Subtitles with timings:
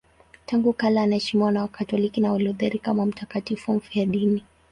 [0.45, 4.43] Tangu kale anaheshimiwa na Wakatoliki na Walutheri kama mtakatifu mfiadini.